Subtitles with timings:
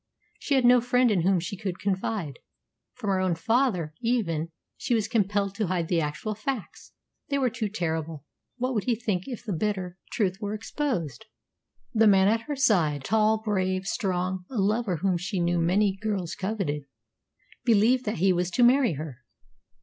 [0.39, 2.39] She had no friend in whom she could confide.
[2.95, 6.93] From her own father, even, she was compelled to hide the actual facts.
[7.29, 8.25] They were too terrible.
[8.57, 11.25] What would he think if the bitter truth were exposed?
[11.93, 16.33] The man at her side, tall, brave, strong a lover whom she knew many girls
[16.33, 16.85] coveted
[17.63, 19.19] believed that he was to marry her.